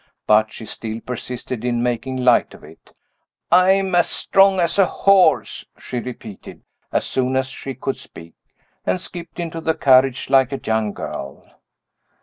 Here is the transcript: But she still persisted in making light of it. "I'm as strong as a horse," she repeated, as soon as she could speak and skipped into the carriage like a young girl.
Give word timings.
But 0.25 0.51
she 0.51 0.65
still 0.65 0.99
persisted 0.99 1.63
in 1.63 1.83
making 1.83 2.17
light 2.17 2.55
of 2.55 2.63
it. 2.63 2.89
"I'm 3.51 3.93
as 3.93 4.09
strong 4.09 4.59
as 4.59 4.79
a 4.79 4.87
horse," 4.87 5.63
she 5.77 5.99
repeated, 5.99 6.63
as 6.91 7.05
soon 7.05 7.35
as 7.35 7.49
she 7.49 7.75
could 7.75 7.97
speak 7.97 8.33
and 8.83 8.99
skipped 8.99 9.39
into 9.39 9.61
the 9.61 9.75
carriage 9.75 10.27
like 10.27 10.51
a 10.51 10.59
young 10.63 10.91
girl. 10.91 11.45